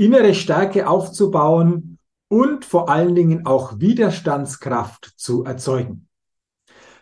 innere 0.00 0.34
Stärke 0.34 0.88
aufzubauen 0.88 1.98
und 2.28 2.64
vor 2.64 2.88
allen 2.88 3.14
Dingen 3.14 3.44
auch 3.44 3.80
Widerstandskraft 3.80 5.12
zu 5.16 5.44
erzeugen. 5.44 6.08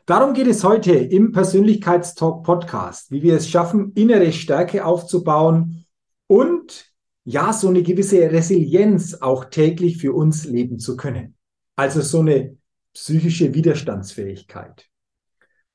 Darum 0.04 0.34
geht 0.34 0.48
es 0.48 0.64
heute 0.64 0.94
im 0.94 1.30
Persönlichkeitstalk 1.30 2.42
Podcast, 2.42 3.12
wie 3.12 3.22
wir 3.22 3.36
es 3.36 3.48
schaffen, 3.48 3.92
innere 3.92 4.32
Stärke 4.32 4.84
aufzubauen 4.84 5.84
und 6.26 6.86
ja, 7.24 7.52
so 7.52 7.68
eine 7.68 7.82
gewisse 7.82 8.32
Resilienz 8.32 9.14
auch 9.14 9.44
täglich 9.44 9.98
für 9.98 10.12
uns 10.12 10.44
leben 10.44 10.80
zu 10.80 10.96
können. 10.96 11.36
Also 11.76 12.00
so 12.00 12.20
eine 12.20 12.56
psychische 12.94 13.54
Widerstandsfähigkeit. 13.54 14.86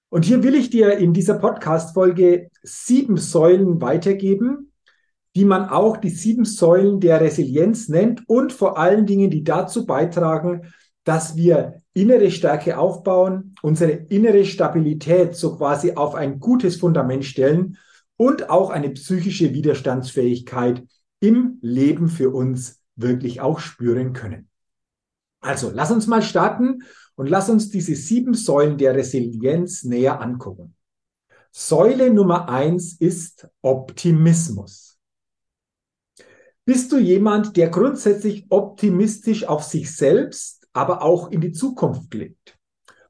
Und 0.10 0.26
hier 0.26 0.44
will 0.44 0.56
ich 0.56 0.72
dir 0.72 0.98
in 0.98 1.14
dieser 1.14 1.36
Podcast-Folge 1.36 2.50
sieben 2.64 3.16
Säulen 3.16 3.80
weitergeben, 3.80 4.73
die 5.36 5.46
man 5.46 5.70
auch 5.70 5.98
die 5.98 6.10
sieben 6.10 6.46
Säulen 6.46 7.00
der 7.00 7.22
Resilienz 7.22 7.90
nennt 7.90 8.28
und 8.28 8.54
vor 8.54 8.78
allen 8.78 9.06
Dingen, 9.06 9.32
die 9.32 9.44
dazu 9.44 9.86
beitragen, 9.86 10.74
dass 11.04 11.36
wir 11.36 11.82
innere 11.94 12.32
Stärke 12.32 12.78
aufbauen, 12.78 13.56
unsere 13.62 13.92
innere 13.92 14.46
Stabilität 14.46 15.36
so 15.36 15.58
quasi 15.58 15.94
auf 15.94 16.16
ein 16.16 16.40
gutes 16.40 16.78
Fundament 16.78 17.26
stellen 17.26 17.78
und 18.16 18.50
auch 18.50 18.70
eine 18.70 18.90
psychische 18.92 19.54
Widerstandsfähigkeit 19.54 20.84
im 21.20 21.58
Leben 21.62 22.08
für 22.08 22.30
uns 22.30 22.82
wirklich 22.96 23.42
auch 23.42 23.60
spüren 23.60 24.14
können. 24.14 24.50
Also, 25.42 25.72
lass 25.74 25.92
uns 25.92 26.08
mal 26.08 26.22
starten 26.22 26.84
und 27.16 27.30
lass 27.30 27.50
uns 27.50 27.70
diese 27.70 27.96
sieben 27.96 28.34
Säulen 28.34 28.78
der 28.78 28.96
Resilienz 28.96 29.84
näher 29.84 30.22
angucken. 30.22 30.76
Säule 31.52 32.12
Nummer 32.14 32.50
eins 32.50 32.94
ist 33.00 33.48
Optimismus. 33.62 34.93
Bist 36.66 36.94
du 36.94 36.98
jemand, 36.98 37.58
der 37.58 37.70
grundsätzlich 37.70 38.46
optimistisch 38.50 39.46
auf 39.46 39.64
sich 39.64 39.94
selbst, 39.94 40.66
aber 40.72 41.02
auch 41.02 41.30
in 41.30 41.42
die 41.42 41.52
Zukunft 41.52 42.10
blickt? 42.10 42.58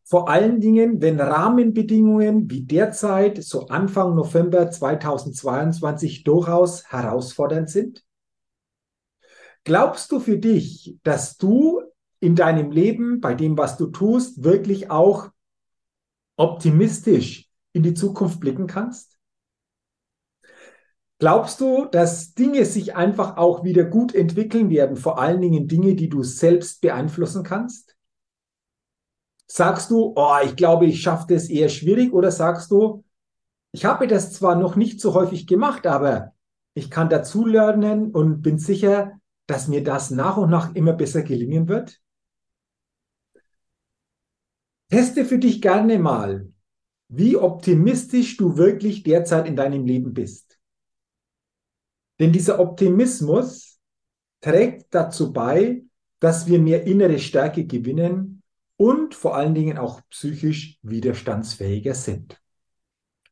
Vor 0.03 0.27
allen 0.27 0.59
Dingen, 0.59 1.01
wenn 1.01 1.19
Rahmenbedingungen 1.19 2.49
wie 2.49 2.61
derzeit, 2.61 3.43
so 3.43 3.67
Anfang 3.67 4.15
November 4.15 4.69
2022, 4.69 6.23
durchaus 6.23 6.85
herausfordernd 6.91 7.69
sind? 7.69 8.03
Glaubst 9.63 10.11
du 10.11 10.19
für 10.19 10.37
dich, 10.37 10.97
dass 11.03 11.37
du 11.37 11.81
in 12.19 12.35
deinem 12.35 12.71
Leben, 12.71 13.21
bei 13.21 13.33
dem, 13.33 13.57
was 13.57 13.77
du 13.77 13.87
tust, 13.87 14.43
wirklich 14.43 14.89
auch 14.89 15.29
optimistisch 16.37 17.49
in 17.71 17.83
die 17.83 17.93
Zukunft 17.93 18.39
blicken 18.39 18.65
kannst? 18.65 19.12
Glaubst 21.23 21.61
du, 21.61 21.85
dass 21.85 22.33
Dinge 22.33 22.65
sich 22.65 22.97
einfach 22.97 23.37
auch 23.37 23.63
wieder 23.63 23.85
gut 23.85 24.13
entwickeln 24.13 24.69
werden, 24.69 24.97
vor 24.97 25.19
allen 25.19 25.39
Dingen 25.39 25.69
Dinge, 25.69 25.95
die 25.95 26.09
du 26.09 26.21
selbst 26.21 26.81
beeinflussen 26.81 27.43
kannst? 27.43 27.95
Sagst 29.47 29.89
du, 29.89 30.11
oh, 30.17 30.35
ich 30.43 30.57
glaube, 30.57 30.85
ich 30.85 31.01
schaffe 31.01 31.33
das 31.33 31.47
eher 31.47 31.69
schwierig 31.69 32.11
oder 32.11 32.29
sagst 32.29 32.71
du, 32.71 33.05
ich 33.71 33.85
habe 33.85 34.05
das 34.07 34.33
zwar 34.33 34.57
noch 34.57 34.75
nicht 34.75 34.99
so 34.99 35.13
häufig 35.13 35.47
gemacht, 35.47 35.87
aber 35.87 36.33
ich 36.73 36.91
kann 36.91 37.07
dazulernen 37.07 38.11
und 38.11 38.41
bin 38.41 38.57
sicher, 38.57 39.13
dass 39.47 39.69
mir 39.69 39.81
das 39.81 40.11
nach 40.11 40.35
und 40.35 40.49
nach 40.49 40.75
immer 40.75 40.91
besser 40.91 41.21
gelingen 41.21 41.69
wird? 41.69 42.01
Teste 44.89 45.23
für 45.23 45.37
dich 45.37 45.61
gerne 45.61 45.99
mal, 45.99 46.51
wie 47.07 47.37
optimistisch 47.37 48.35
du 48.35 48.57
wirklich 48.57 49.03
derzeit 49.03 49.47
in 49.47 49.55
deinem 49.55 49.85
Leben 49.85 50.13
bist. 50.13 50.52
Denn 52.23 52.31
dieser 52.31 52.61
Optimismus 52.61 53.81
trägt 54.39 54.95
dazu 54.95 55.33
bei, 55.33 55.83
dass 56.21 56.47
wir 56.47 56.57
mehr 56.57 56.83
innere 56.87 57.19
Stärke 57.19 57.65
gewinnen 57.65 58.43
und 58.77 59.13
vor 59.13 59.35
allen 59.35 59.53
Dingen 59.53 59.77
auch 59.77 59.99
psychisch 60.09 60.79
widerstandsfähiger 60.83 61.93
sind. 61.93 62.41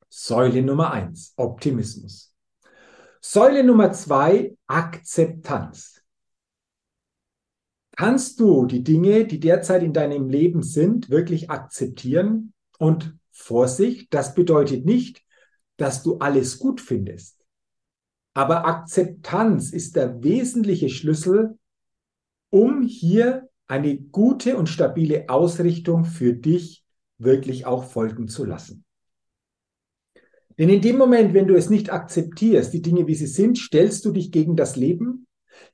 Säule 0.10 0.62
Nummer 0.62 0.92
eins: 0.92 1.32
Optimismus. 1.38 2.36
Säule 3.22 3.64
Nummer 3.64 3.94
zwei: 3.94 4.58
Akzeptanz. 4.68 6.02
Kannst 7.96 8.42
du 8.42 8.66
die 8.66 8.84
Dinge, 8.84 9.24
die 9.24 9.40
derzeit 9.40 9.84
in 9.84 9.94
deinem 9.94 10.28
Leben 10.28 10.64
sind, 10.64 11.10
wirklich 11.10 11.50
akzeptieren? 11.50 12.52
Und 12.78 13.18
Vorsicht, 13.32 14.14
das 14.14 14.36
bedeutet 14.36 14.84
nicht, 14.84 15.24
dass 15.78 16.04
du 16.04 16.18
alles 16.18 16.60
gut 16.60 16.82
findest. 16.82 17.41
Aber 18.34 18.66
Akzeptanz 18.66 19.72
ist 19.72 19.96
der 19.96 20.24
wesentliche 20.24 20.90
Schlüssel, 20.90 21.58
um 22.50 22.82
hier 22.84 23.50
eine 23.68 23.98
gute 23.98 24.58
und 24.58 24.68
stabile 24.68 25.30
Ausrichtung 25.30 26.06
für 26.06 26.34
dich 26.34 26.84
wirklich 27.18 27.66
auch 27.66 27.86
folgen 27.86 28.28
zu 28.28 28.46
lassen. 28.46 28.84
Denn 30.58 30.70
in 30.70 30.82
dem 30.82 30.98
Moment, 30.98 31.34
wenn 31.34 31.48
du 31.48 31.56
es 31.56 31.70
nicht 31.70 31.92
akzeptierst, 31.92 32.74
die 32.74 32.82
Dinge, 32.82 33.08
wie 33.08 33.16
sie 33.16 33.28
sind, 33.28 33.58
stellst 33.58 34.06
du 34.06 34.12
dich 34.12 34.32
gegen 34.32 34.56
das 34.56 34.76
Leben, 34.76 35.28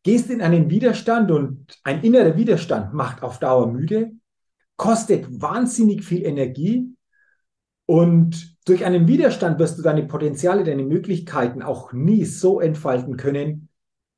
gehst 0.03 0.29
in 0.29 0.41
einen 0.41 0.69
Widerstand 0.69 1.31
und 1.31 1.79
ein 1.84 2.03
innerer 2.03 2.38
Widerstand 2.38 2.94
macht 2.94 3.24
auf 3.24 3.39
Dauer 3.39 3.72
müde, 3.72 4.12
kostet 4.75 5.41
wahnsinnig 5.41 6.03
viel 6.03 6.24
Energie 6.24 6.94
und 7.85 8.56
durch 8.68 8.84
einen 8.84 9.08
Widerstand 9.08 9.60
wirst 9.60 9.78
du 9.78 9.82
deine 9.82 10.04
Potenziale, 10.04 10.64
deine 10.64 10.84
Möglichkeiten 10.84 11.62
auch 11.62 11.94
nie 11.94 12.26
so 12.26 12.60
entfalten 12.60 13.16
können, 13.16 13.70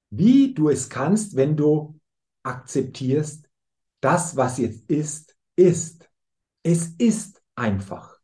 wie 0.10 0.54
du 0.54 0.70
es 0.70 0.90
kannst, 0.90 1.36
wenn 1.36 1.56
du 1.56 2.00
akzeptierst, 2.44 3.48
das, 4.02 4.36
was 4.36 4.58
jetzt 4.58 4.90
ist, 4.90 5.36
ist. 5.56 6.10
Es 6.64 6.88
ist 6.98 7.42
einfach. 7.56 8.20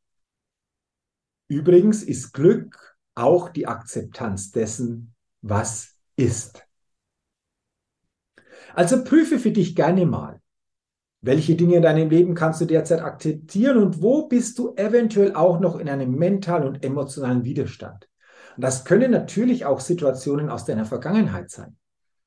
Übrigens 1.47 2.02
ist 2.02 2.34
Glück 2.34 2.97
auch 3.13 3.50
die 3.50 3.68
Akzeptanz 3.68 4.52
dessen, 4.52 5.13
was 5.42 5.96
ist. 6.16 6.66
Also 8.74 9.04
prüfe 9.04 9.38
für 9.38 9.51
dich 9.51 9.75
gerne 9.75 10.06
mal, 10.06 10.42
welche 11.25 11.56
Dinge 11.56 11.77
in 11.77 11.81
deinem 11.81 12.10
Leben 12.10 12.36
kannst 12.36 12.62
du 12.62 12.66
derzeit 12.66 13.01
akzeptieren 13.01 13.77
und 13.77 14.01
wo 14.01 14.27
bist 14.27 14.60
du 14.60 14.75
eventuell 14.75 15.33
auch 15.33 15.60
noch 15.60 15.80
in 15.80 15.89
einem 15.89 16.12
mentalen 16.12 16.68
und 16.68 16.86
emotionalen 16.86 17.44
Widerstand? 17.44 18.07
Und 18.56 18.63
das 18.63 18.86
können 18.86 19.10
natürlich 19.10 19.66
auch 19.66 19.80
Situationen 19.80 20.50
aus 20.50 20.66
deiner 20.66 20.86
Vergangenheit 20.86 21.50
sein, 21.50 21.77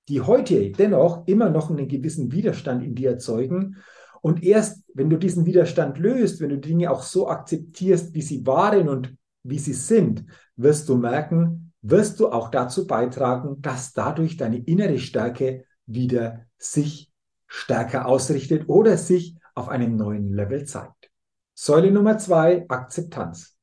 die 0.09 0.21
heute 0.21 0.73
dennoch 0.73 1.29
immer 1.29 1.49
noch 1.49 1.71
einen 1.71 1.87
gewissen 1.87 2.33
Widerstand 2.33 2.83
in 2.83 2.97
dir 2.97 3.11
erzeugen. 3.11 3.77
Und 4.21 4.43
erst 4.43 4.83
wenn 4.95 5.09
du 5.09 5.17
diesen 5.17 5.47
Widerstand 5.47 5.99
löst, 5.99 6.41
wenn 6.41 6.51
du 6.51 6.59
Dinge 6.59 6.91
auch 6.91 7.03
so 7.03 7.29
akzeptierst, 7.29 8.15
wie 8.15 8.23
sie 8.23 8.45
waren 8.47 8.89
und 8.89 9.15
wie 9.45 9.61
sie 9.61 9.75
sind, 9.75 10.25
wirst 10.57 10.89
du 10.89 10.97
merken, 10.97 11.73
wirst 11.83 12.19
du 12.19 12.31
auch 12.31 12.51
dazu 12.51 12.85
beitragen, 12.85 13.63
dass 13.63 13.93
dadurch 13.93 14.37
deine 14.37 14.59
innere 14.59 14.99
Stärke 14.99 15.65
wieder 15.87 16.47
sich 16.59 17.08
stärker 17.49 18.07
ausrichtet 18.07 18.69
oder 18.69 18.97
sich 18.97 19.37
auf 19.55 19.69
einem 19.69 19.97
neuen 19.97 20.33
Level 20.33 20.65
zeigt. 20.65 21.11
Säule 21.55 21.91
Nummer 21.91 22.19
zwei, 22.19 22.65
Akzeptanz. 22.69 23.57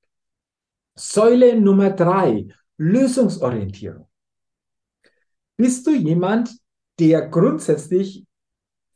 Säule 0.96 1.60
Nummer 1.60 1.92
drei, 1.92 2.48
Lösungsorientierung. 2.78 4.10
Bist 5.56 5.88
du 5.88 5.92
jemand, 5.92 6.52
der 7.00 7.30
grundsätzlich 7.30 8.26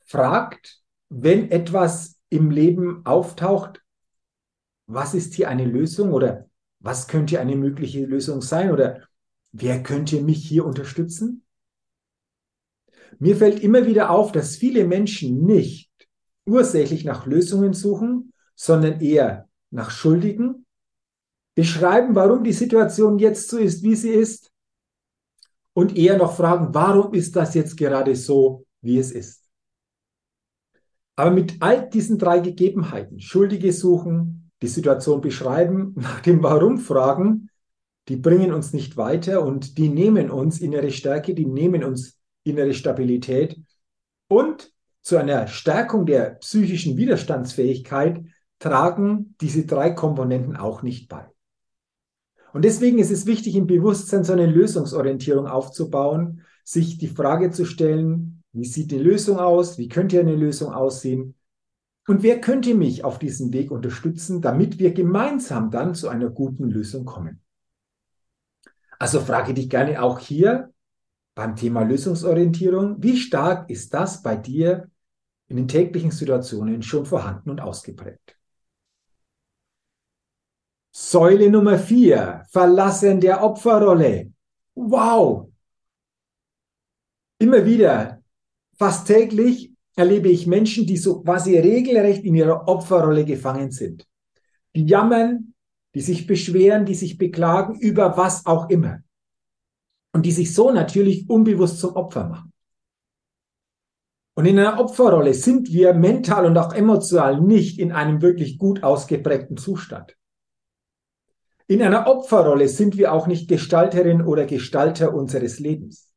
fragt, 0.05 0.81
wenn 1.09 1.51
etwas 1.51 2.19
im 2.29 2.51
Leben 2.51 3.05
auftaucht, 3.05 3.81
was 4.87 5.13
ist 5.13 5.35
hier 5.35 5.49
eine 5.49 5.65
Lösung 5.65 6.11
oder 6.11 6.49
was 6.79 7.07
könnte 7.07 7.39
eine 7.39 7.55
mögliche 7.55 8.05
Lösung 8.05 8.41
sein 8.41 8.71
oder 8.71 9.07
wer 9.51 9.83
könnte 9.83 10.21
mich 10.21 10.45
hier 10.47 10.65
unterstützen? 10.65 11.45
Mir 13.17 13.35
fällt 13.35 13.61
immer 13.61 13.85
wieder 13.85 14.11
auf, 14.11 14.31
dass 14.31 14.55
viele 14.55 14.85
Menschen 14.85 15.45
nicht 15.45 15.89
ursächlich 16.45 17.05
nach 17.05 17.25
Lösungen 17.25 17.73
suchen, 17.73 18.33
sondern 18.55 19.01
eher 19.01 19.49
nach 19.71 19.91
Schuldigen, 19.91 20.65
beschreiben, 21.55 22.15
warum 22.15 22.43
die 22.43 22.53
Situation 22.53 23.19
jetzt 23.19 23.49
so 23.49 23.57
ist, 23.57 23.83
wie 23.83 23.95
sie 23.95 24.11
ist 24.11 24.51
und 25.73 25.97
eher 25.97 26.17
noch 26.17 26.35
fragen, 26.35 26.73
warum 26.73 27.13
ist 27.13 27.35
das 27.35 27.53
jetzt 27.53 27.75
gerade 27.75 28.15
so, 28.15 28.65
wie 28.81 28.97
es 28.97 29.11
ist. 29.11 29.43
Aber 31.17 31.31
mit 31.31 31.57
all 31.59 31.89
diesen 31.89 32.17
drei 32.17 32.39
Gegebenheiten, 32.39 33.19
Schuldige 33.19 33.73
suchen, 33.73 34.51
die 34.61 34.67
Situation 34.67 35.19
beschreiben, 35.19 35.93
nach 35.97 36.21
dem 36.21 36.41
Warum 36.43 36.77
fragen, 36.77 37.49
die 38.07 38.15
bringen 38.15 38.53
uns 38.53 38.71
nicht 38.71 38.95
weiter 38.95 39.43
und 39.43 39.77
die 39.77 39.89
nehmen 39.89 40.31
uns 40.31 40.61
innere 40.61 40.91
Stärke, 40.91 41.35
die 41.35 41.45
nehmen 41.45 41.83
uns 41.83 42.18
innere 42.49 42.73
Stabilität 42.73 43.59
und 44.27 44.71
zu 45.01 45.17
einer 45.17 45.47
Stärkung 45.47 46.05
der 46.05 46.35
psychischen 46.35 46.97
Widerstandsfähigkeit 46.97 48.23
tragen 48.59 49.35
diese 49.41 49.65
drei 49.65 49.91
Komponenten 49.91 50.55
auch 50.55 50.81
nicht 50.83 51.07
bei. 51.07 51.25
Und 52.53 52.65
deswegen 52.65 52.99
ist 52.99 53.11
es 53.11 53.25
wichtig, 53.25 53.55
im 53.55 53.67
Bewusstsein 53.67 54.23
so 54.23 54.33
eine 54.33 54.47
Lösungsorientierung 54.47 55.47
aufzubauen, 55.47 56.41
sich 56.63 56.97
die 56.97 57.07
Frage 57.07 57.51
zu 57.51 57.65
stellen, 57.65 58.43
wie 58.51 58.65
sieht 58.65 58.91
die 58.91 58.97
Lösung 58.97 59.37
aus? 59.37 59.77
Wie 59.77 59.87
könnte 59.87 60.19
eine 60.19 60.35
Lösung 60.35 60.73
aussehen? 60.73 61.35
Und 62.07 62.23
wer 62.23 62.41
könnte 62.41 62.73
mich 62.73 63.03
auf 63.03 63.19
diesem 63.19 63.53
Weg 63.53 63.69
unterstützen, 63.69 64.41
damit 64.41 64.79
wir 64.79 64.93
gemeinsam 64.93 65.69
dann 65.69 65.93
zu 65.93 66.09
einer 66.09 66.29
guten 66.29 66.69
Lösung 66.69 67.05
kommen? 67.05 67.41
Also 68.97 69.21
frage 69.21 69.53
dich 69.53 69.69
gerne 69.69 70.01
auch 70.01 70.19
hier 70.19 70.73
beim 71.35 71.55
Thema 71.55 71.83
Lösungsorientierung, 71.83 73.01
wie 73.01 73.17
stark 73.17 73.69
ist 73.69 73.93
das 73.93 74.21
bei 74.21 74.35
dir 74.35 74.89
in 75.47 75.57
den 75.57 75.67
täglichen 75.67 76.11
Situationen 76.11 76.81
schon 76.81 77.05
vorhanden 77.05 77.49
und 77.49 77.61
ausgeprägt? 77.61 78.37
Säule 80.91 81.49
Nummer 81.49 81.79
vier, 81.79 82.45
Verlassen 82.49 83.21
der 83.21 83.43
Opferrolle. 83.43 84.31
Wow! 84.75 85.49
Immer 87.37 87.65
wieder, 87.65 88.21
fast 88.77 89.07
täglich 89.07 89.71
erlebe 89.95 90.29
ich 90.29 90.47
Menschen, 90.47 90.85
die 90.85 90.97
so 90.97 91.21
quasi 91.21 91.57
regelrecht 91.57 92.23
in 92.23 92.35
ihrer 92.35 92.67
Opferrolle 92.67 93.25
gefangen 93.25 93.71
sind. 93.71 94.05
Die 94.75 94.85
jammern, 94.85 95.53
die 95.95 96.01
sich 96.01 96.27
beschweren, 96.27 96.85
die 96.85 96.95
sich 96.95 97.17
beklagen 97.17 97.79
über 97.79 98.15
was 98.17 98.45
auch 98.45 98.69
immer. 98.69 98.99
Und 100.19 100.25
die 100.25 100.33
sich 100.33 100.53
so 100.53 100.69
natürlich 100.69 101.29
unbewusst 101.29 101.79
zum 101.79 101.95
Opfer 101.95 102.27
machen. 102.27 102.51
Und 104.35 104.45
in 104.47 104.59
einer 104.59 104.77
Opferrolle 104.77 105.33
sind 105.33 105.71
wir 105.71 105.93
mental 105.93 106.45
und 106.45 106.57
auch 106.57 106.73
emotional 106.73 107.39
nicht 107.39 107.79
in 107.79 107.93
einem 107.93 108.21
wirklich 108.21 108.57
gut 108.57 108.83
ausgeprägten 108.83 109.55
Zustand. 109.55 110.17
In 111.67 111.81
einer 111.81 112.05
Opferrolle 112.07 112.67
sind 112.67 112.97
wir 112.97 113.13
auch 113.13 113.27
nicht 113.27 113.47
Gestalterin 113.47 114.21
oder 114.21 114.45
Gestalter 114.45 115.13
unseres 115.13 115.59
Lebens. 115.59 116.13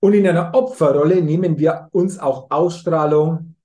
Und 0.00 0.14
in 0.14 0.26
einer 0.26 0.54
Opferrolle 0.54 1.20
nehmen 1.20 1.58
wir 1.58 1.90
uns 1.92 2.18
auch 2.18 2.50
Ausstrahlung, 2.50 3.56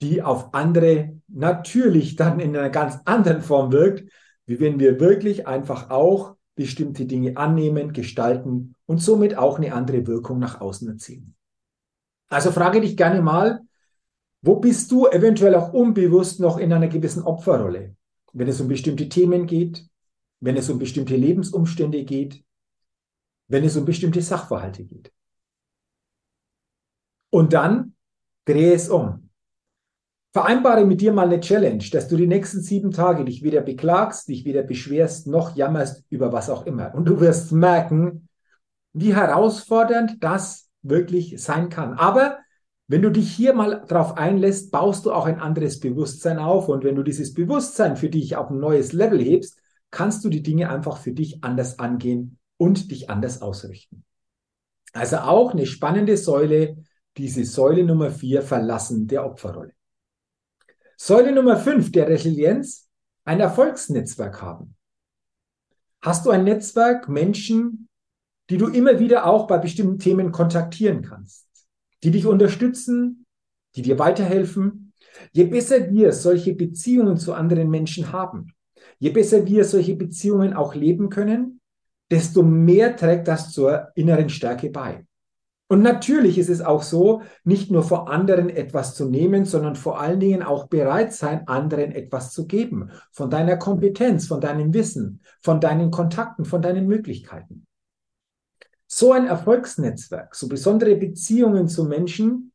die 0.00 0.22
auf 0.22 0.54
andere 0.54 1.20
natürlich 1.26 2.14
dann 2.14 2.38
in 2.38 2.56
einer 2.56 2.70
ganz 2.70 3.00
anderen 3.06 3.42
Form 3.42 3.72
wirkt, 3.72 4.08
wie 4.46 4.60
wenn 4.60 4.78
wir 4.78 5.00
wirklich 5.00 5.48
einfach 5.48 5.90
auch 5.90 6.36
bestimmte 6.54 7.06
Dinge 7.06 7.36
annehmen, 7.36 7.92
gestalten 7.92 8.74
und 8.86 8.98
somit 8.98 9.36
auch 9.36 9.58
eine 9.58 9.74
andere 9.74 10.06
Wirkung 10.06 10.38
nach 10.38 10.60
außen 10.60 10.88
erzielen. 10.88 11.34
Also 12.28 12.52
frage 12.52 12.80
dich 12.80 12.96
gerne 12.96 13.22
mal, 13.22 13.60
wo 14.42 14.56
bist 14.56 14.90
du 14.90 15.06
eventuell 15.06 15.54
auch 15.54 15.72
unbewusst 15.72 16.40
noch 16.40 16.58
in 16.58 16.72
einer 16.72 16.88
gewissen 16.88 17.22
Opferrolle? 17.22 17.96
wenn 18.34 18.48
es 18.48 18.60
um 18.60 18.68
bestimmte 18.68 19.08
Themen 19.08 19.46
geht, 19.46 19.88
wenn 20.40 20.56
es 20.56 20.68
um 20.68 20.78
bestimmte 20.78 21.16
Lebensumstände 21.16 22.04
geht, 22.04 22.44
wenn 23.48 23.64
es 23.64 23.76
um 23.76 23.84
bestimmte 23.84 24.20
Sachverhalte 24.20 24.84
geht. 24.84 25.12
Und 27.30 27.52
dann 27.52 27.94
drehe 28.44 28.74
es 28.74 28.90
um. 28.90 29.23
Vereinbare 30.34 30.84
mit 30.84 31.00
dir 31.00 31.12
mal 31.12 31.26
eine 31.26 31.38
Challenge, 31.38 31.84
dass 31.92 32.08
du 32.08 32.16
die 32.16 32.26
nächsten 32.26 32.60
sieben 32.60 32.90
Tage 32.90 33.24
dich 33.24 33.44
weder 33.44 33.60
beklagst, 33.60 34.26
dich 34.26 34.44
weder 34.44 34.64
beschwerst, 34.64 35.28
noch 35.28 35.54
jammerst 35.54 36.02
über 36.10 36.32
was 36.32 36.50
auch 36.50 36.66
immer. 36.66 36.92
Und 36.92 37.04
du 37.04 37.20
wirst 37.20 37.52
merken, 37.52 38.28
wie 38.92 39.14
herausfordernd 39.14 40.16
das 40.24 40.68
wirklich 40.82 41.40
sein 41.40 41.68
kann. 41.68 41.94
Aber 41.94 42.38
wenn 42.88 43.00
du 43.00 43.10
dich 43.10 43.30
hier 43.30 43.54
mal 43.54 43.84
drauf 43.86 44.16
einlässt, 44.16 44.72
baust 44.72 45.06
du 45.06 45.12
auch 45.12 45.26
ein 45.26 45.38
anderes 45.38 45.78
Bewusstsein 45.78 46.40
auf. 46.40 46.68
Und 46.68 46.82
wenn 46.82 46.96
du 46.96 47.04
dieses 47.04 47.32
Bewusstsein 47.32 47.96
für 47.96 48.08
dich 48.08 48.34
auf 48.34 48.50
ein 48.50 48.58
neues 48.58 48.92
Level 48.92 49.20
hebst, 49.20 49.56
kannst 49.92 50.24
du 50.24 50.30
die 50.30 50.42
Dinge 50.42 50.68
einfach 50.68 50.96
für 50.96 51.12
dich 51.12 51.44
anders 51.44 51.78
angehen 51.78 52.38
und 52.56 52.90
dich 52.90 53.08
anders 53.08 53.40
ausrichten. 53.40 54.02
Also 54.92 55.18
auch 55.18 55.52
eine 55.52 55.66
spannende 55.66 56.16
Säule, 56.16 56.76
diese 57.16 57.44
Säule 57.44 57.84
Nummer 57.84 58.10
vier, 58.10 58.42
Verlassen 58.42 59.06
der 59.06 59.24
Opferrolle. 59.24 59.74
Säule 60.96 61.32
Nummer 61.32 61.56
fünf, 61.56 61.92
der 61.92 62.08
Resilienz, 62.08 62.88
ein 63.24 63.40
Erfolgsnetzwerk 63.40 64.42
haben. 64.42 64.76
Hast 66.02 66.26
du 66.26 66.30
ein 66.30 66.44
Netzwerk 66.44 67.08
Menschen, 67.08 67.88
die 68.50 68.58
du 68.58 68.68
immer 68.68 68.98
wieder 68.98 69.26
auch 69.26 69.46
bei 69.46 69.58
bestimmten 69.58 69.98
Themen 69.98 70.32
kontaktieren 70.32 71.02
kannst? 71.02 71.44
die 72.04 72.10
dich 72.10 72.26
unterstützen, 72.26 73.26
die 73.74 73.82
dir 73.82 73.98
weiterhelfen. 73.98 74.92
Je 75.32 75.44
besser 75.44 75.90
wir 75.90 76.12
solche 76.12 76.54
Beziehungen 76.54 77.16
zu 77.16 77.32
anderen 77.32 77.70
Menschen 77.70 78.12
haben, 78.12 78.52
je 78.98 79.10
besser 79.10 79.46
wir 79.46 79.64
solche 79.64 79.96
Beziehungen 79.96 80.52
auch 80.52 80.74
leben 80.74 81.08
können, 81.08 81.60
desto 82.10 82.42
mehr 82.42 82.94
trägt 82.94 83.26
das 83.26 83.50
zur 83.52 83.88
inneren 83.94 84.28
Stärke 84.28 84.70
bei. 84.70 85.06
Und 85.66 85.82
natürlich 85.82 86.38
ist 86.38 86.50
es 86.50 86.60
auch 86.60 86.82
so, 86.82 87.22
nicht 87.42 87.70
nur 87.70 87.82
vor 87.82 88.10
anderen 88.10 88.50
etwas 88.50 88.94
zu 88.94 89.08
nehmen, 89.08 89.46
sondern 89.46 89.76
vor 89.76 89.98
allen 89.98 90.20
Dingen 90.20 90.42
auch 90.42 90.68
bereit 90.68 91.14
sein, 91.14 91.48
anderen 91.48 91.92
etwas 91.92 92.32
zu 92.32 92.46
geben. 92.46 92.90
Von 93.12 93.30
deiner 93.30 93.56
Kompetenz, 93.56 94.26
von 94.26 94.40
deinem 94.40 94.74
Wissen, 94.74 95.20
von 95.40 95.60
deinen 95.60 95.90
Kontakten, 95.90 96.44
von 96.44 96.60
deinen 96.60 96.86
Möglichkeiten. 96.86 97.66
So 98.86 99.12
ein 99.12 99.26
Erfolgsnetzwerk, 99.26 100.34
so 100.34 100.48
besondere 100.48 100.96
Beziehungen 100.96 101.66
zu 101.68 101.84
Menschen 101.84 102.52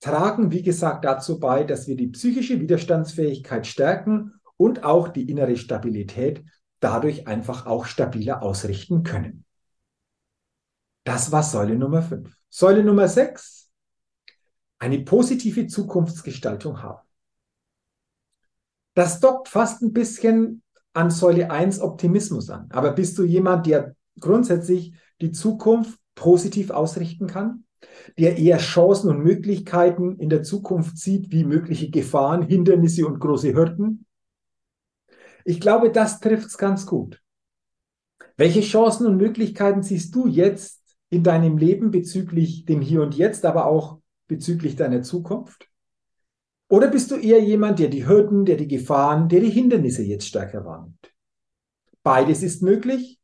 tragen, 0.00 0.50
wie 0.50 0.62
gesagt, 0.62 1.04
dazu 1.04 1.38
bei, 1.38 1.62
dass 1.62 1.86
wir 1.86 1.96
die 1.96 2.08
psychische 2.08 2.60
Widerstandsfähigkeit 2.60 3.66
stärken 3.66 4.40
und 4.56 4.82
auch 4.82 5.08
die 5.08 5.30
innere 5.30 5.56
Stabilität 5.56 6.44
dadurch 6.80 7.28
einfach 7.28 7.66
auch 7.66 7.84
stabiler 7.84 8.42
ausrichten 8.42 9.04
können. 9.04 9.44
Das 11.04 11.30
war 11.32 11.42
Säule 11.42 11.76
Nummer 11.76 12.02
5. 12.02 12.39
Säule 12.52 12.82
Nummer 12.82 13.06
6. 13.06 13.70
Eine 14.80 15.00
positive 15.04 15.68
Zukunftsgestaltung 15.68 16.82
haben. 16.82 17.06
Das 18.94 19.20
dockt 19.20 19.48
fast 19.48 19.82
ein 19.82 19.92
bisschen 19.92 20.62
an 20.92 21.10
Säule 21.10 21.52
1 21.52 21.80
Optimismus 21.80 22.50
an. 22.50 22.68
Aber 22.72 22.90
bist 22.92 23.16
du 23.18 23.22
jemand, 23.22 23.66
der 23.66 23.94
grundsätzlich 24.18 24.94
die 25.20 25.30
Zukunft 25.30 25.98
positiv 26.16 26.70
ausrichten 26.70 27.28
kann, 27.28 27.66
der 28.18 28.36
eher 28.36 28.58
Chancen 28.58 29.10
und 29.10 29.22
Möglichkeiten 29.22 30.18
in 30.18 30.28
der 30.28 30.42
Zukunft 30.42 30.98
sieht, 30.98 31.30
wie 31.30 31.44
mögliche 31.44 31.88
Gefahren, 31.88 32.42
Hindernisse 32.42 33.06
und 33.06 33.20
große 33.20 33.54
Hürden. 33.54 34.06
Ich 35.44 35.60
glaube, 35.60 35.92
das 35.92 36.18
trifft 36.18 36.48
es 36.48 36.58
ganz 36.58 36.84
gut. 36.84 37.22
Welche 38.36 38.60
Chancen 38.60 39.06
und 39.06 39.18
Möglichkeiten 39.18 39.82
siehst 39.82 40.14
du 40.14 40.26
jetzt 40.26 40.79
in 41.10 41.22
deinem 41.22 41.58
Leben 41.58 41.90
bezüglich 41.90 42.64
dem 42.64 42.80
Hier 42.80 43.02
und 43.02 43.14
Jetzt, 43.14 43.44
aber 43.44 43.66
auch 43.66 43.98
bezüglich 44.28 44.76
deiner 44.76 45.02
Zukunft? 45.02 45.68
Oder 46.68 46.88
bist 46.88 47.10
du 47.10 47.16
eher 47.16 47.42
jemand, 47.42 47.78
der 47.80 47.88
die 47.88 48.06
Hürden, 48.06 48.44
der 48.44 48.56
die 48.56 48.68
Gefahren, 48.68 49.28
der 49.28 49.40
die 49.40 49.50
Hindernisse 49.50 50.02
jetzt 50.02 50.26
stärker 50.26 50.64
wahrnimmt? 50.64 51.12
Beides 52.02 52.42
ist 52.42 52.62
möglich 52.62 53.20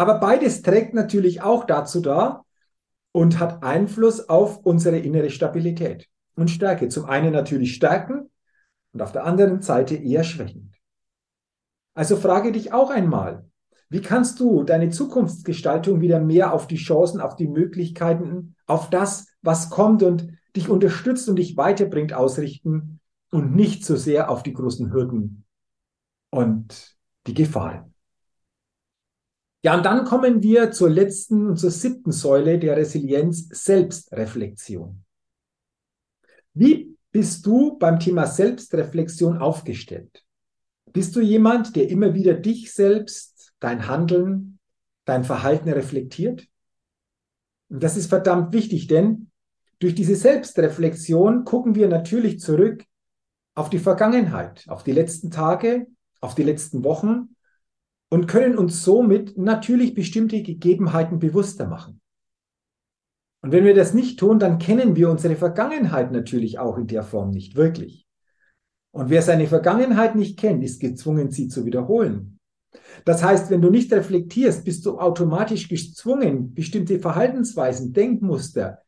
aber 0.00 0.14
beides 0.14 0.62
trägt 0.62 0.94
natürlich 0.94 1.42
auch 1.42 1.64
dazu 1.64 2.00
da 2.00 2.46
und 3.12 3.38
hat 3.38 3.62
Einfluss 3.62 4.30
auf 4.30 4.56
unsere 4.64 4.96
innere 4.96 5.28
Stabilität 5.28 6.08
und 6.36 6.50
Stärke. 6.50 6.88
Zum 6.88 7.04
einen 7.04 7.34
natürlich 7.34 7.74
stärken 7.74 8.30
und 8.94 9.02
auf 9.02 9.12
der 9.12 9.26
anderen 9.26 9.60
Seite 9.60 9.96
eher 9.96 10.24
schwächend. 10.24 10.74
Also 11.92 12.16
frage 12.16 12.50
dich 12.50 12.72
auch 12.72 12.88
einmal, 12.88 13.49
wie 13.90 14.00
kannst 14.00 14.38
du 14.38 14.62
deine 14.62 14.90
Zukunftsgestaltung 14.90 16.00
wieder 16.00 16.20
mehr 16.20 16.54
auf 16.54 16.68
die 16.68 16.76
Chancen, 16.76 17.20
auf 17.20 17.34
die 17.34 17.48
Möglichkeiten, 17.48 18.54
auf 18.66 18.88
das, 18.88 19.26
was 19.42 19.68
kommt 19.68 20.04
und 20.04 20.32
dich 20.54 20.68
unterstützt 20.68 21.28
und 21.28 21.36
dich 21.36 21.56
weiterbringt, 21.56 22.12
ausrichten 22.12 23.00
und 23.32 23.54
nicht 23.54 23.84
so 23.84 23.96
sehr 23.96 24.30
auf 24.30 24.44
die 24.44 24.52
großen 24.52 24.92
Hürden 24.92 25.44
und 26.30 26.96
die 27.26 27.34
Gefahren. 27.34 27.92
Ja, 29.62 29.76
und 29.76 29.84
dann 29.84 30.04
kommen 30.04 30.42
wir 30.42 30.70
zur 30.70 30.88
letzten 30.88 31.48
und 31.48 31.56
zur 31.58 31.70
siebten 31.70 32.12
Säule 32.12 32.60
der 32.60 32.76
Resilienz, 32.76 33.48
Selbstreflexion. 33.50 35.04
Wie 36.54 36.96
bist 37.10 37.44
du 37.44 37.76
beim 37.76 37.98
Thema 37.98 38.26
Selbstreflexion 38.26 39.38
aufgestellt? 39.38 40.24
Bist 40.92 41.14
du 41.14 41.20
jemand, 41.20 41.74
der 41.76 41.88
immer 41.88 42.14
wieder 42.14 42.34
dich 42.34 42.72
selbst, 42.72 43.39
dein 43.60 43.86
Handeln, 43.86 44.58
dein 45.04 45.24
Verhalten 45.24 45.68
reflektiert? 45.68 46.48
Und 47.68 47.82
das 47.82 47.96
ist 47.96 48.08
verdammt 48.08 48.52
wichtig, 48.52 48.88
denn 48.88 49.30
durch 49.78 49.94
diese 49.94 50.16
Selbstreflexion 50.16 51.44
gucken 51.44 51.74
wir 51.74 51.88
natürlich 51.88 52.40
zurück 52.40 52.84
auf 53.54 53.70
die 53.70 53.78
Vergangenheit, 53.78 54.66
auf 54.68 54.82
die 54.82 54.92
letzten 54.92 55.30
Tage, 55.30 55.86
auf 56.20 56.34
die 56.34 56.42
letzten 56.42 56.84
Wochen 56.84 57.36
und 58.10 58.26
können 58.26 58.58
uns 58.58 58.82
somit 58.82 59.38
natürlich 59.38 59.94
bestimmte 59.94 60.42
Gegebenheiten 60.42 61.18
bewusster 61.18 61.66
machen. 61.66 62.00
Und 63.42 63.52
wenn 63.52 63.64
wir 63.64 63.74
das 63.74 63.94
nicht 63.94 64.18
tun, 64.18 64.38
dann 64.38 64.58
kennen 64.58 64.96
wir 64.96 65.08
unsere 65.08 65.36
Vergangenheit 65.36 66.12
natürlich 66.12 66.58
auch 66.58 66.76
in 66.76 66.86
der 66.86 67.02
Form 67.02 67.30
nicht 67.30 67.56
wirklich. 67.56 68.06
Und 68.92 69.08
wer 69.08 69.22
seine 69.22 69.46
Vergangenheit 69.46 70.16
nicht 70.16 70.38
kennt, 70.38 70.62
ist 70.64 70.80
gezwungen, 70.80 71.30
sie 71.30 71.48
zu 71.48 71.64
wiederholen. 71.64 72.39
Das 73.04 73.22
heißt, 73.22 73.50
wenn 73.50 73.62
du 73.62 73.70
nicht 73.70 73.92
reflektierst, 73.92 74.64
bist 74.64 74.84
du 74.86 74.98
automatisch 74.98 75.68
gezwungen, 75.68 76.54
bestimmte 76.54 77.00
Verhaltensweisen, 77.00 77.92
Denkmuster 77.92 78.78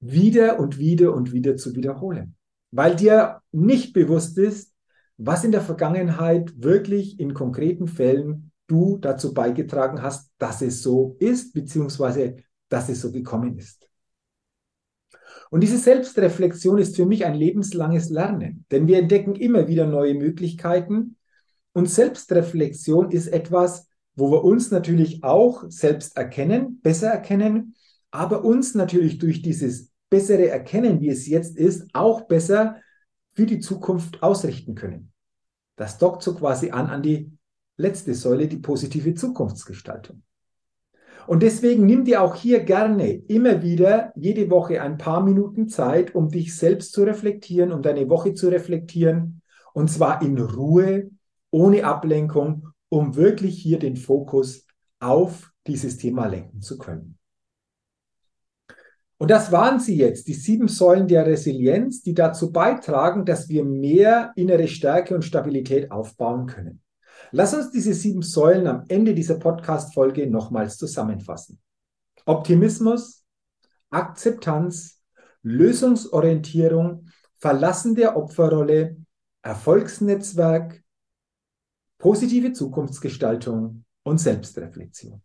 wieder 0.00 0.58
und 0.58 0.78
wieder 0.78 1.14
und 1.14 1.32
wieder 1.32 1.56
zu 1.56 1.74
wiederholen, 1.74 2.36
weil 2.70 2.94
dir 2.94 3.40
nicht 3.52 3.94
bewusst 3.94 4.36
ist, 4.36 4.72
was 5.16 5.44
in 5.44 5.52
der 5.52 5.62
Vergangenheit 5.62 6.52
wirklich 6.62 7.18
in 7.20 7.32
konkreten 7.32 7.86
Fällen 7.86 8.50
du 8.66 8.98
dazu 8.98 9.32
beigetragen 9.32 10.02
hast, 10.02 10.32
dass 10.38 10.60
es 10.62 10.82
so 10.82 11.16
ist, 11.20 11.54
beziehungsweise 11.54 12.36
dass 12.68 12.88
es 12.88 13.00
so 13.00 13.12
gekommen 13.12 13.56
ist. 13.58 13.88
Und 15.50 15.60
diese 15.60 15.78
Selbstreflexion 15.78 16.78
ist 16.78 16.96
für 16.96 17.06
mich 17.06 17.24
ein 17.24 17.34
lebenslanges 17.34 18.10
Lernen, 18.10 18.64
denn 18.70 18.88
wir 18.88 18.98
entdecken 18.98 19.34
immer 19.34 19.68
wieder 19.68 19.86
neue 19.86 20.14
Möglichkeiten. 20.14 21.16
Und 21.74 21.90
Selbstreflexion 21.90 23.10
ist 23.10 23.26
etwas, 23.26 23.88
wo 24.14 24.30
wir 24.30 24.44
uns 24.44 24.70
natürlich 24.70 25.24
auch 25.24 25.64
selbst 25.68 26.16
erkennen, 26.16 26.80
besser 26.80 27.08
erkennen, 27.08 27.74
aber 28.12 28.44
uns 28.44 28.74
natürlich 28.74 29.18
durch 29.18 29.42
dieses 29.42 29.90
bessere 30.08 30.48
Erkennen, 30.48 31.00
wie 31.00 31.08
es 31.08 31.26
jetzt 31.26 31.56
ist, 31.56 31.88
auch 31.92 32.22
besser 32.22 32.76
für 33.32 33.44
die 33.44 33.58
Zukunft 33.58 34.22
ausrichten 34.22 34.76
können. 34.76 35.12
Das 35.74 35.98
dockt 35.98 36.22
so 36.22 36.34
quasi 36.36 36.70
an 36.70 36.86
an 36.86 37.02
die 37.02 37.32
letzte 37.76 38.14
Säule, 38.14 38.46
die 38.46 38.58
positive 38.58 39.14
Zukunftsgestaltung. 39.14 40.22
Und 41.26 41.42
deswegen 41.42 41.86
nimm 41.86 42.04
dir 42.04 42.22
auch 42.22 42.36
hier 42.36 42.60
gerne 42.60 43.10
immer 43.14 43.62
wieder 43.62 44.12
jede 44.14 44.50
Woche 44.50 44.80
ein 44.80 44.98
paar 44.98 45.24
Minuten 45.24 45.68
Zeit, 45.68 46.14
um 46.14 46.28
dich 46.28 46.54
selbst 46.54 46.92
zu 46.92 47.02
reflektieren, 47.02 47.72
um 47.72 47.82
deine 47.82 48.08
Woche 48.08 48.34
zu 48.34 48.48
reflektieren. 48.48 49.40
Und 49.72 49.90
zwar 49.90 50.22
in 50.22 50.38
Ruhe, 50.38 51.10
ohne 51.54 51.84
Ablenkung, 51.84 52.70
um 52.88 53.14
wirklich 53.14 53.62
hier 53.62 53.78
den 53.78 53.96
Fokus 53.96 54.66
auf 54.98 55.52
dieses 55.68 55.98
Thema 55.98 56.26
lenken 56.26 56.60
zu 56.60 56.78
können. 56.78 57.16
Und 59.18 59.30
das 59.30 59.52
waren 59.52 59.78
sie 59.78 59.96
jetzt, 59.96 60.26
die 60.26 60.34
sieben 60.34 60.66
Säulen 60.66 61.06
der 61.06 61.24
Resilienz, 61.24 62.02
die 62.02 62.12
dazu 62.12 62.50
beitragen, 62.50 63.24
dass 63.24 63.48
wir 63.48 63.64
mehr 63.64 64.32
innere 64.34 64.66
Stärke 64.66 65.14
und 65.14 65.22
Stabilität 65.22 65.92
aufbauen 65.92 66.46
können. 66.46 66.82
Lass 67.30 67.54
uns 67.54 67.70
diese 67.70 67.94
sieben 67.94 68.22
Säulen 68.22 68.66
am 68.66 68.84
Ende 68.88 69.14
dieser 69.14 69.36
Podcast-Folge 69.36 70.28
nochmals 70.28 70.76
zusammenfassen. 70.76 71.60
Optimismus, 72.26 73.24
Akzeptanz, 73.90 75.00
Lösungsorientierung, 75.42 77.06
Verlassen 77.36 77.94
der 77.94 78.16
Opferrolle, 78.16 78.96
Erfolgsnetzwerk, 79.42 80.83
positive 82.04 82.52
Zukunftsgestaltung 82.52 83.82
und 84.02 84.18
Selbstreflexion. 84.18 85.22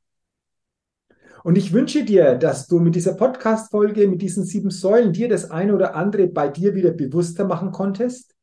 Und 1.44 1.58
ich 1.58 1.74
wünsche 1.74 2.06
dir, 2.06 2.36
dass 2.36 2.68
du 2.68 2.80
mit 2.80 2.96
dieser 2.96 3.16
Podcast-Folge, 3.16 4.08
mit 4.08 4.22
diesen 4.22 4.46
sieben 4.46 4.70
Säulen 4.72 5.12
dir 5.12 5.28
das 5.28 5.52
eine 5.52 5.76
oder 5.76 5.94
andere 5.94 6.28
bei 6.28 6.48
dir 6.48 6.76
wieder 6.76 6.92
bewusster 6.92 7.44
machen 7.44 7.74
konntest, 7.74 8.34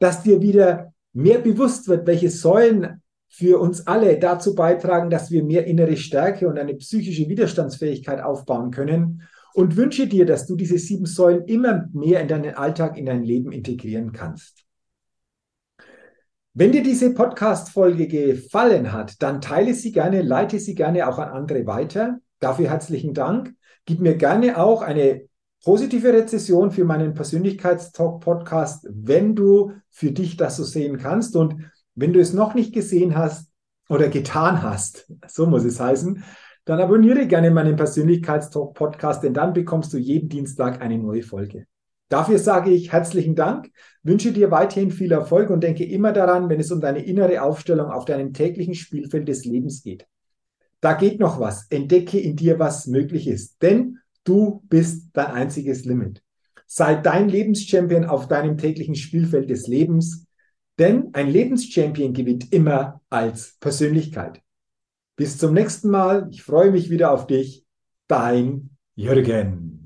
dass 0.00 0.22
dir 0.22 0.42
wieder 0.42 0.92
mehr 1.14 1.38
bewusst 1.38 1.88
wird, 1.88 2.06
welche 2.06 2.28
Säulen 2.28 3.02
für 3.30 3.58
uns 3.58 3.86
alle 3.86 4.18
dazu 4.18 4.54
beitragen, 4.54 5.08
dass 5.08 5.30
wir 5.30 5.42
mehr 5.42 5.64
innere 5.64 5.96
Stärke 5.96 6.48
und 6.48 6.58
eine 6.58 6.74
psychische 6.74 7.26
Widerstandsfähigkeit 7.26 8.20
aufbauen 8.20 8.70
können 8.70 9.22
und 9.54 9.78
wünsche 9.78 10.06
dir, 10.06 10.26
dass 10.26 10.46
du 10.46 10.56
diese 10.56 10.76
sieben 10.76 11.06
Säulen 11.06 11.46
immer 11.46 11.88
mehr 11.94 12.20
in 12.20 12.28
deinen 12.28 12.54
Alltag, 12.54 12.98
in 12.98 13.06
dein 13.06 13.24
Leben 13.24 13.50
integrieren 13.50 14.12
kannst. 14.12 14.65
Wenn 16.58 16.72
dir 16.72 16.82
diese 16.82 17.12
Podcast-Folge 17.12 18.08
gefallen 18.08 18.90
hat, 18.90 19.22
dann 19.22 19.42
teile 19.42 19.74
sie 19.74 19.92
gerne, 19.92 20.22
leite 20.22 20.58
sie 20.58 20.74
gerne 20.74 21.06
auch 21.06 21.18
an 21.18 21.28
andere 21.28 21.66
weiter. 21.66 22.16
Dafür 22.40 22.70
herzlichen 22.70 23.12
Dank. 23.12 23.54
Gib 23.84 24.00
mir 24.00 24.16
gerne 24.16 24.56
auch 24.56 24.80
eine 24.80 25.26
positive 25.62 26.14
Rezession 26.14 26.70
für 26.70 26.86
meinen 26.86 27.12
Persönlichkeitstalk-Podcast, 27.12 28.88
wenn 28.90 29.34
du 29.34 29.72
für 29.90 30.12
dich 30.12 30.38
das 30.38 30.56
so 30.56 30.64
sehen 30.64 30.96
kannst. 30.96 31.36
Und 31.36 31.56
wenn 31.94 32.14
du 32.14 32.20
es 32.20 32.32
noch 32.32 32.54
nicht 32.54 32.72
gesehen 32.72 33.18
hast 33.18 33.50
oder 33.90 34.08
getan 34.08 34.62
hast, 34.62 35.12
so 35.28 35.44
muss 35.44 35.64
es 35.64 35.78
heißen, 35.78 36.24
dann 36.64 36.80
abonniere 36.80 37.26
gerne 37.26 37.50
meinen 37.50 37.76
Persönlichkeitstalk-Podcast, 37.76 39.22
denn 39.22 39.34
dann 39.34 39.52
bekommst 39.52 39.92
du 39.92 39.98
jeden 39.98 40.30
Dienstag 40.30 40.80
eine 40.80 40.96
neue 40.96 41.22
Folge. 41.22 41.66
Dafür 42.08 42.38
sage 42.38 42.70
ich 42.70 42.92
herzlichen 42.92 43.34
Dank, 43.34 43.70
wünsche 44.02 44.32
dir 44.32 44.50
weiterhin 44.50 44.90
viel 44.90 45.12
Erfolg 45.12 45.50
und 45.50 45.62
denke 45.62 45.84
immer 45.84 46.12
daran, 46.12 46.48
wenn 46.48 46.60
es 46.60 46.70
um 46.70 46.80
deine 46.80 47.04
innere 47.04 47.42
Aufstellung 47.42 47.90
auf 47.90 48.04
deinem 48.04 48.32
täglichen 48.32 48.74
Spielfeld 48.74 49.26
des 49.26 49.44
Lebens 49.44 49.82
geht. 49.82 50.06
Da 50.80 50.92
geht 50.92 51.18
noch 51.18 51.40
was. 51.40 51.66
Entdecke 51.70 52.18
in 52.18 52.36
dir, 52.36 52.58
was 52.58 52.86
möglich 52.86 53.26
ist. 53.26 53.60
Denn 53.62 53.98
Du 54.26 54.64
bist 54.68 55.10
dein 55.12 55.26
einziges 55.26 55.84
Limit. 55.84 56.20
Sei 56.66 56.96
dein 56.96 57.28
Lebenschampion 57.28 58.04
auf 58.04 58.26
deinem 58.26 58.58
täglichen 58.58 58.96
Spielfeld 58.96 59.48
des 59.48 59.68
Lebens, 59.68 60.26
denn 60.80 61.14
ein 61.14 61.30
Lebenschampion 61.30 62.12
gewinnt 62.12 62.52
immer 62.52 63.00
als 63.08 63.56
Persönlichkeit. 63.60 64.42
Bis 65.14 65.38
zum 65.38 65.54
nächsten 65.54 65.90
Mal. 65.90 66.28
Ich 66.32 66.42
freue 66.42 66.72
mich 66.72 66.90
wieder 66.90 67.12
auf 67.12 67.28
dich. 67.28 67.64
Dein 68.08 68.76
Jürgen. 68.96 69.85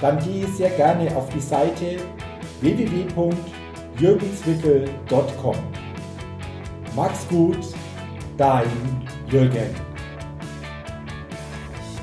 dann 0.00 0.18
gehe 0.18 0.46
sehr 0.46 0.70
gerne 0.70 1.14
auf 1.16 1.28
die 1.30 1.40
Seite 1.40 1.98
www.jürgenswickel.com. 2.60 5.56
Mach's 6.94 7.26
gut, 7.28 7.58
dein 8.36 8.68
Jürgen. 9.30 9.93